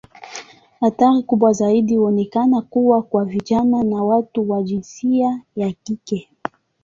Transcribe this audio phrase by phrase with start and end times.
[0.81, 6.29] Hatari kubwa zaidi inaonekana kuwa kwa vijana na watu wa jinsia ya kike.